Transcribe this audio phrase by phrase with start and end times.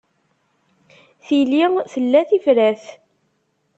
[1.25, 2.81] Tili tella tifrat.